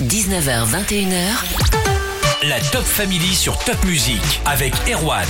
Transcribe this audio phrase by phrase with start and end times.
[0.00, 2.46] 19h, 21h.
[2.46, 5.24] La Top Family sur Top Music avec Erwan.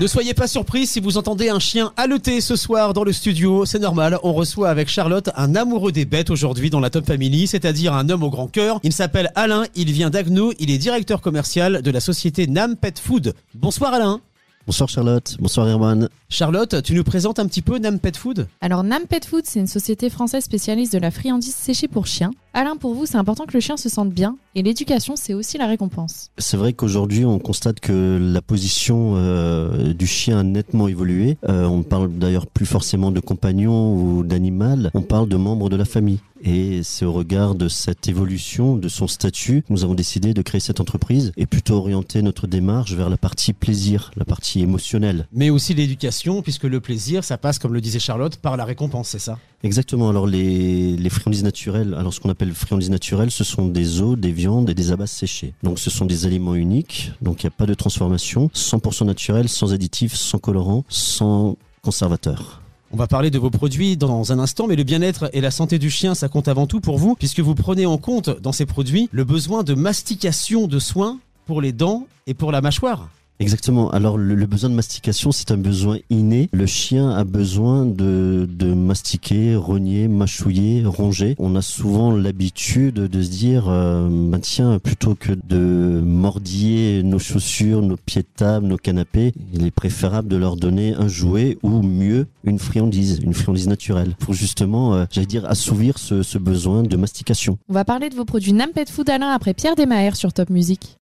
[0.00, 3.66] Ne soyez pas surpris si vous entendez un chien haleter ce soir dans le studio,
[3.66, 7.46] c'est normal, on reçoit avec Charlotte un amoureux des bêtes aujourd'hui dans la Top Family,
[7.46, 8.80] c'est-à-dire un homme au grand cœur.
[8.84, 12.98] Il s'appelle Alain, il vient d'Agno, il est directeur commercial de la société Nam Pet
[12.98, 13.34] Food.
[13.52, 14.22] Bonsoir Alain.
[14.66, 16.08] Bonsoir Charlotte, bonsoir Herman.
[16.30, 18.48] Charlotte, tu nous présentes un petit peu Nam Pet Food?
[18.62, 22.30] Alors Nam Pet Food, c'est une société française spécialiste de la friandise séchée pour chiens.
[22.56, 25.58] Alain, pour vous, c'est important que le chien se sente bien et l'éducation, c'est aussi
[25.58, 26.30] la récompense.
[26.38, 31.36] C'est vrai qu'aujourd'hui, on constate que la position euh, du chien a nettement évolué.
[31.48, 35.74] Euh, on parle d'ailleurs plus forcément de compagnon ou d'animal, on parle de membre de
[35.74, 36.20] la famille.
[36.46, 40.42] Et c'est au regard de cette évolution, de son statut, que nous avons décidé de
[40.42, 45.26] créer cette entreprise et plutôt orienter notre démarche vers la partie plaisir, la partie émotionnelle.
[45.32, 49.08] Mais aussi l'éducation, puisque le plaisir, ça passe, comme le disait Charlotte, par la récompense,
[49.08, 49.38] c'est ça?
[49.62, 50.10] Exactement.
[50.10, 54.18] Alors les, les friandises naturelles, alors ce qu'on appelle friandises naturelles, ce sont des os,
[54.18, 55.54] des viandes et des abats séchés.
[55.62, 59.48] Donc ce sont des aliments uniques, donc il n'y a pas de transformation, 100% naturel,
[59.48, 62.60] sans additifs, sans colorants, sans conservateurs.
[62.92, 65.78] On va parler de vos produits dans un instant, mais le bien-être et la santé
[65.78, 68.66] du chien, ça compte avant tout pour vous, puisque vous prenez en compte dans ces
[68.66, 73.08] produits le besoin de mastication de soins pour les dents et pour la mâchoire.
[73.40, 73.90] Exactement.
[73.90, 76.48] Alors le, besoin de mastication, c'est un besoin inné.
[76.52, 81.34] Le chien a besoin de, de mastiquer, rogner, mâchouiller, ronger.
[81.38, 87.82] On a souvent l'habitude de se dire, bah, tiens, plutôt que de mordiller nos chaussures,
[87.82, 91.82] nos pieds de table, nos canapés, il est préférable de leur donner un jouet ou
[91.82, 96.82] mieux une friandise, une friandise naturelle, pour justement, euh, j'allais dire, assouvir ce, ce besoin
[96.82, 97.58] de mastication.
[97.68, 100.50] On va parler de vos produits Nam Pet Food Alain après Pierre Desmaher sur Top
[100.50, 100.98] Music.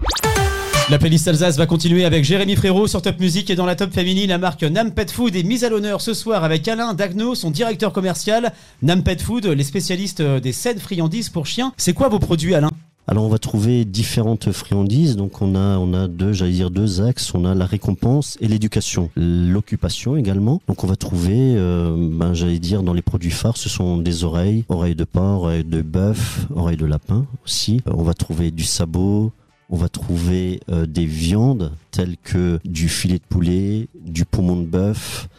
[0.91, 3.93] La playlist Alsace va continuer avec Jérémy Frérot sur Top Music et dans la Top
[3.93, 7.33] Family, la marque Nam Pet Food est mise à l'honneur ce soir avec Alain Dagno,
[7.33, 8.51] son directeur commercial.
[8.81, 11.71] Nam Pet Food, les spécialistes des saines friandises pour chiens.
[11.77, 12.71] C'est quoi vos produits Alain?
[13.07, 15.15] Alors on va trouver différentes friandises.
[15.15, 17.33] Donc on a on a deux j'allais dire deux axes.
[17.33, 20.61] On a la récompense et l'éducation, l'occupation également.
[20.67, 24.25] Donc on va trouver euh, ben j'allais dire dans les produits phares, ce sont des
[24.25, 27.81] oreilles, oreilles de porc, oreilles de bœuf, oreilles de lapin aussi.
[27.87, 29.31] Euh, on va trouver du sabot.
[29.73, 34.65] On va trouver euh, des viandes telles que du filet de poulet, du poumon de
[34.65, 35.29] bœuf,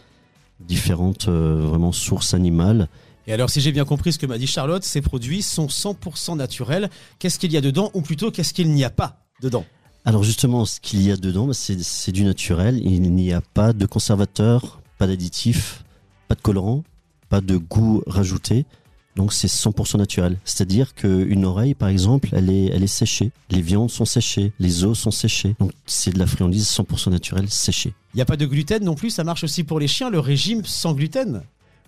[0.59, 2.87] différentes euh, vraiment sources animales.
[3.27, 6.35] Et alors, si j'ai bien compris ce que m'a dit Charlotte, ces produits sont 100%
[6.35, 6.89] naturels.
[7.19, 9.65] Qu'est-ce qu'il y a dedans ou plutôt qu'est-ce qu'il n'y a pas dedans?
[10.03, 12.81] Alors justement, ce qu'il y a dedans, bah, c'est c'est du naturel.
[12.83, 15.83] Il n'y a pas de conservateur, pas d'additifs,
[16.27, 16.83] pas de colorant,
[17.29, 18.65] pas de goût rajouté.
[19.15, 20.37] Donc c'est 100% naturel.
[20.43, 23.31] C'est-à-dire qu'une oreille, par exemple, elle est, elle est séchée.
[23.49, 25.55] Les viandes sont séchées, les os sont séchés.
[25.59, 27.93] Donc c'est de la friandise 100% naturelle séchée.
[28.13, 30.19] Il n'y a pas de gluten non plus, ça marche aussi pour les chiens, le
[30.19, 31.43] régime sans gluten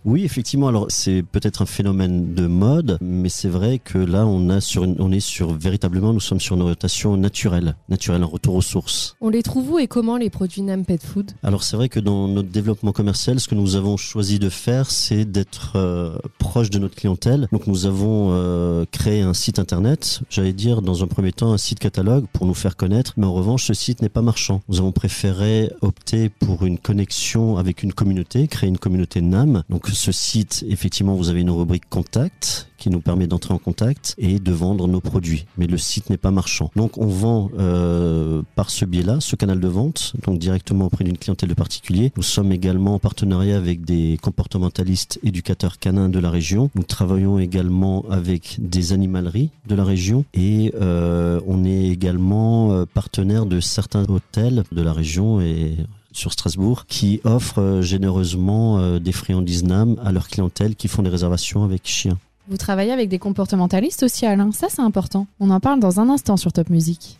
[0.05, 0.67] Oui, effectivement.
[0.67, 4.83] Alors c'est peut-être un phénomène de mode, mais c'est vrai que là on a sur
[4.83, 8.61] une, on est sur véritablement, nous sommes sur une orientation naturelle, naturelle, un retour aux
[8.61, 9.15] sources.
[9.19, 11.31] On les trouve où et comment les produits Nam Pet Food?
[11.41, 14.91] Alors c'est vrai que dans notre développement commercial, ce que nous avons choisi de faire,
[14.91, 17.47] c'est d'être euh, proche de notre clientèle.
[17.51, 21.57] Donc nous avons euh, créé un site internet, j'allais dire dans un premier temps un
[21.57, 24.61] site catalogue pour nous faire connaître, mais en revanche ce site n'est pas marchand.
[24.69, 29.63] Nous avons préféré opter pour une connexion avec une communauté, créer une communauté NAM.
[29.69, 34.13] Donc ce site, effectivement, vous avez une rubrique contact qui nous permet d'entrer en contact
[34.17, 35.45] et de vendre nos produits.
[35.57, 36.69] Mais le site n'est pas marchand.
[36.75, 41.17] Donc on vend euh, par ce biais-là, ce canal de vente, donc directement auprès d'une
[41.17, 42.11] clientèle de particuliers.
[42.15, 46.69] Nous sommes également en partenariat avec des comportementalistes éducateurs canins de la région.
[46.75, 52.85] Nous travaillons également avec des animaleries de la région et euh, on est également euh,
[52.85, 55.77] partenaire de certains hôtels de la région et
[56.15, 61.03] sur Strasbourg qui offrent euh, généreusement euh, des friandises NAM à leur clientèle qui font
[61.03, 62.17] des réservations avec chiens.
[62.47, 65.27] Vous travaillez avec des comportementalistes aussi Alain, ça c'est important.
[65.39, 67.17] On en parle dans un instant sur Top Music.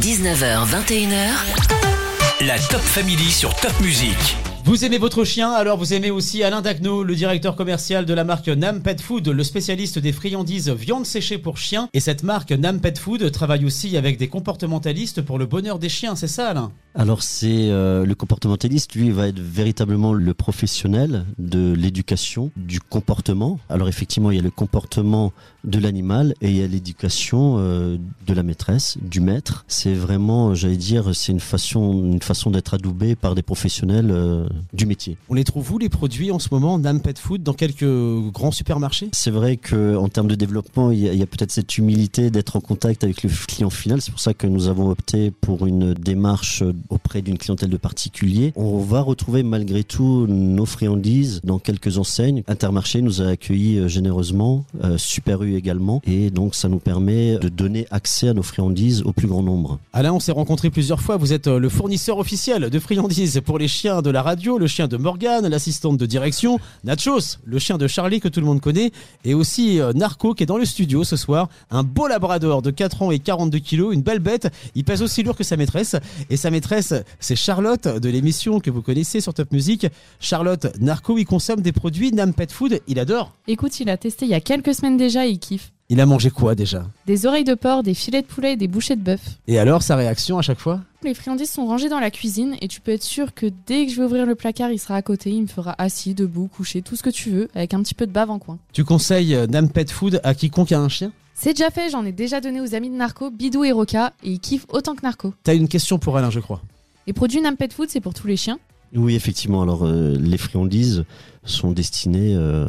[0.00, 2.46] 19h, 21h.
[2.46, 4.16] La Top Family sur Top Music.
[4.64, 8.24] Vous aimez votre chien, alors vous aimez aussi Alain Dagno, le directeur commercial de la
[8.24, 11.88] marque Nam Pet Food, le spécialiste des friandises viande séchée pour chiens.
[11.92, 15.88] Et cette marque Nam Pet Food travaille aussi avec des comportementalistes pour le bonheur des
[15.88, 16.72] chiens, c'est ça Alain?
[16.94, 23.60] Alors c'est euh, le comportementaliste, lui, va être véritablement le professionnel de l'éducation, du comportement.
[23.68, 25.32] Alors effectivement, il y a le comportement
[25.62, 27.96] de l'animal et il y a l'éducation euh,
[28.26, 29.64] de la maîtresse, du maître.
[29.68, 32.18] C'est vraiment, j'allais dire, c'est une façon,
[32.50, 35.16] d'être adoubé par des professionnels euh, du métier.
[35.28, 37.84] On les trouve où les produits en ce moment, Nam Pet Food, dans quelques
[38.32, 39.08] grands supermarchés?
[39.12, 42.60] C'est vrai que en termes de développement, il y a, peut-être cette humilité d'être en
[42.60, 44.00] contact avec le client final.
[44.00, 48.52] C'est pour ça que nous avons opté pour une démarche auprès d'une clientèle de particuliers.
[48.56, 52.42] On va retrouver malgré tout nos friandises dans quelques enseignes.
[52.48, 57.38] Intermarché nous a accueillis euh, généreusement, euh, Super U également, et donc ça nous permet
[57.38, 59.78] de donner accès à nos friandises au plus grand nombre.
[59.92, 61.16] Alain, on s'est rencontrés plusieurs fois.
[61.16, 64.66] Vous êtes euh, le fournisseur officiel de friandises pour les chiens de la radio, le
[64.66, 68.60] chien de Morgane, l'assistante de direction, Nachos, le chien de Charlie que tout le monde
[68.60, 68.90] connaît,
[69.24, 71.48] et aussi euh, Narco qui est dans le studio ce soir.
[71.70, 74.48] Un beau labrador de 4 ans et 42 kilos, une belle bête.
[74.74, 75.96] Il pèse aussi lourd que sa maîtresse.
[76.30, 79.86] Et sa maîtresse, c'est Charlotte de l'émission que vous connaissez sur Top Music.
[80.20, 82.80] Charlotte, Narco, il consomme des produits Nam Pet Food.
[82.88, 83.34] Il adore.
[83.46, 85.72] Écoute, il a testé il y a quelques semaines déjà il kiffe.
[85.92, 88.68] Il a mangé quoi déjà Des oreilles de porc, des filets de poulet et des
[88.68, 89.20] bouchées de bœuf.
[89.48, 90.82] Et alors, sa réaction à chaque fois?
[91.02, 93.92] Les friandises sont rangées dans la cuisine et tu peux être sûr que dès que
[93.92, 96.80] je vais ouvrir le placard, il sera à côté, il me fera assis, debout, couché,
[96.80, 98.58] tout ce que tu veux, avec un petit peu de bave en coin.
[98.72, 101.10] Tu conseilles euh, Nam Pet Food à quiconque a un chien?
[101.34, 104.30] C'est déjà fait, j'en ai déjà donné aux amis de Narco, Bidou et Roca, et
[104.30, 105.34] ils kiffent autant que Narco.
[105.42, 106.60] T'as une question pour Alain, je crois.
[107.08, 108.60] Les produits Nam Pet Food, c'est pour tous les chiens?
[108.94, 109.62] Oui, effectivement.
[109.62, 111.04] Alors, euh, les friandises
[111.44, 112.68] sont destinées euh,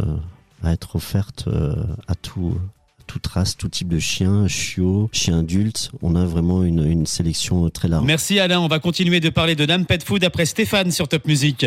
[0.64, 1.76] à être offertes euh,
[2.08, 2.56] à tout,
[3.12, 5.92] toute race, tout type de chien, chiot, chien adulte.
[6.02, 8.06] On a vraiment une, sélection très large.
[8.06, 11.28] Merci Alain, on va continuer de parler de Nam Pet Food après Stéphane sur Top
[11.28, 11.66] Music.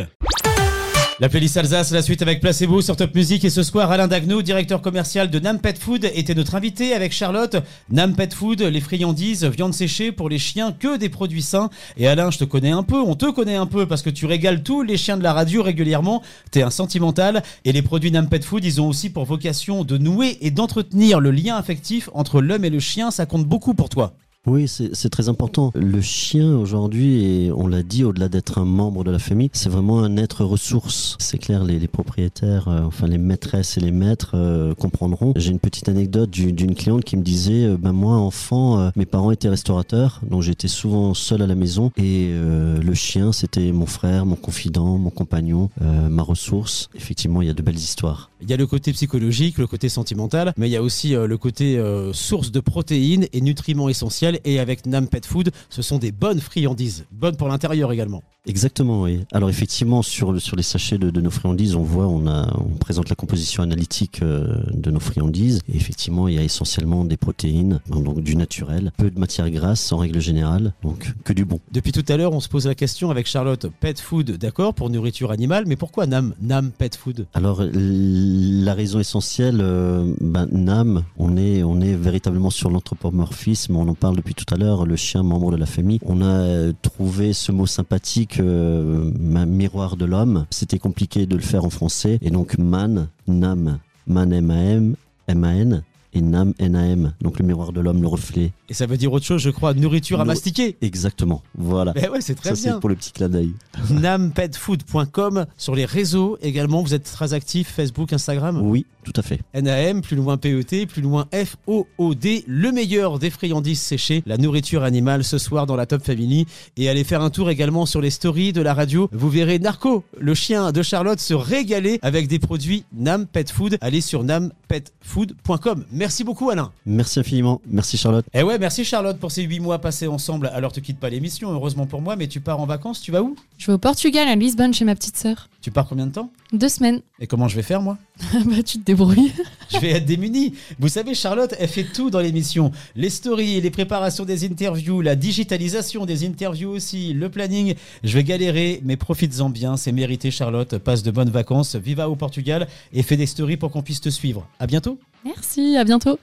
[1.21, 4.43] La playlist Alsace, la suite avec Placebo sur Top Music et ce soir Alain Dagno,
[4.43, 7.57] directeur commercial de Nam Pet Food, était notre invité avec Charlotte.
[7.89, 11.71] Nam Pet Food, les friandises, viande séchée pour les chiens, que des produits sains.
[11.97, 14.27] Et Alain, je te connais un peu, on te connaît un peu parce que tu
[14.27, 16.21] régales tous les chiens de la radio régulièrement.
[16.51, 19.97] T'es un sentimental et les produits Nam Pet Food, ils ont aussi pour vocation de
[19.97, 23.13] nouer et d'entretenir le lien affectif entre l'homme et le chien.
[23.13, 24.15] Ça compte beaucoup pour toi.
[24.47, 25.71] Oui, c'est très important.
[25.75, 29.71] Le chien aujourd'hui, et on l'a dit, au-delà d'être un membre de la famille, c'est
[29.71, 31.17] vraiment un être ressource.
[31.19, 35.33] C'est clair, les, propriétaires, euh, enfin les maîtresses et les maîtres euh, comprendront.
[35.37, 38.91] J'ai une petite anecdote du- d'une cliente qui me disait, euh, ben moi enfant, euh,
[38.97, 43.73] mes parents étaient restaurateurs, donc j'étais souvent seul à la maison et le chien c'était
[43.73, 46.89] mon frère, mon confident, mon compagnon, ma ressource.
[46.95, 48.31] Effectivement, il y a de belles histoires.
[48.43, 51.37] Il y a le côté psychologique, le côté sentimental, mais il y a aussi le
[51.39, 51.81] côté
[52.13, 54.34] source de protéines et nutriments essentiels.
[54.45, 58.23] Et avec Nam Pet Food, ce sont des bonnes friandises, bonnes pour l'intérieur également.
[58.47, 59.25] Exactement, oui.
[59.33, 62.77] Alors effectivement, sur, sur les sachets de, de nos friandises, on voit, on, a, on
[62.77, 65.61] présente la composition analytique euh, de nos friandises.
[65.73, 69.93] Et effectivement, il y a essentiellement des protéines, donc du naturel, peu de matière grasse
[69.93, 71.59] en règle générale, donc que du bon.
[71.73, 74.91] Depuis tout à l'heure, on se pose la question avec Charlotte, pet food, d'accord, pour
[74.91, 77.27] nourriture animale, mais pourquoi Nam Nam Pet Food?
[77.33, 83.89] Alors la raison essentielle, euh, ben, NAM, on est, on est véritablement sur l'anthropomorphisme, on
[83.89, 85.99] en parle depuis tout à l'heure, le chien membre de la famille.
[86.05, 90.47] On a euh, trouvé ce mot sympathique, miroir de l'homme.
[90.51, 94.97] C'était compliqué de le faire en français, et donc man, NAM, man M-A-M,
[95.29, 95.83] M-A-N,
[96.15, 98.53] et NAM, N-A-M, donc le miroir de l'homme, le reflet.
[98.69, 100.77] Et ça veut dire autre chose, je crois, nourriture à mastiquer.
[100.81, 101.93] Exactement, voilà.
[101.93, 102.81] Ben ouais, c'est très Ça c'est bien.
[102.81, 103.53] pour le petit clin d'œil.
[103.91, 106.83] Nampetfood.com sur les réseaux également.
[106.83, 108.61] Vous êtes très actif, Facebook, Instagram.
[108.63, 109.41] Oui, tout à fait.
[109.55, 115.25] NAM, plus loin PET, plus loin FOOD, le meilleur des friandises séchées, la nourriture animale
[115.25, 116.47] ce soir dans la Top Family.
[116.77, 119.09] Et allez faire un tour également sur les stories de la radio.
[119.13, 123.79] Vous verrez Narco, le chien de Charlotte, se régaler avec des produits Nam Pet Food.
[123.81, 125.85] Allez sur nampetfood.com.
[125.91, 126.73] Merci beaucoup Alain.
[126.87, 127.61] Merci infiniment.
[127.69, 128.25] Merci Charlotte.
[128.35, 130.51] Eh ouais, merci Charlotte pour ces huit mois passés ensemble.
[130.55, 133.23] Alors te quitte pas l'émission, heureusement pour moi, mais tu pars en vacances, tu vas
[133.23, 133.37] où?
[133.59, 135.49] Je vais au Portugal, à Lisbonne, chez ma petite sœur.
[135.61, 136.31] Tu pars combien de temps?
[136.53, 137.01] Deux semaines.
[137.21, 137.97] Et comment je vais faire moi?
[138.45, 139.33] Bah, tu te débrouilles.
[139.73, 140.55] Je vais être démuni.
[140.79, 142.71] Vous savez, Charlotte, elle fait tout dans l'émission.
[142.95, 147.75] Les stories, les préparations des interviews, la digitalisation des interviews aussi, le planning.
[148.05, 149.77] Je vais galérer, mais profites-en bien.
[149.77, 150.77] C'est mérité, Charlotte.
[150.79, 151.77] Passe de bonnes vacances.
[151.77, 154.47] Viva au Portugal et fais des stories pour qu'on puisse te suivre.
[154.61, 154.99] À bientôt.
[155.25, 156.19] Merci, à bientôt.